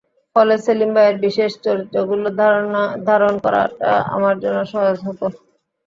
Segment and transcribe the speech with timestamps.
[0.35, 2.27] ফলে সেলিম ভাইয়ের বিশেষ চরিত্রগুলো
[3.07, 5.25] ধারণ করাটা আমার জন্য সহজ হতো।